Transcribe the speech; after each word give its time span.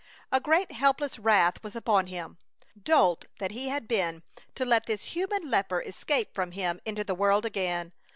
A 0.31 0.39
great 0.39 0.71
helpless 0.71 1.19
wrath 1.19 1.61
was 1.61 1.75
upon 1.75 2.07
him. 2.07 2.39
Dolt 2.81 3.25
that 3.37 3.51
he 3.51 3.67
had 3.67 3.87
been 3.87 4.23
to 4.55 4.65
let 4.65 4.87
this 4.87 5.03
human 5.13 5.47
leper 5.51 5.79
escape 5.79 6.33
from 6.33 6.53
him 6.53 6.81
into 6.87 7.03
the 7.03 7.13
world 7.13 7.45
again! 7.45 7.93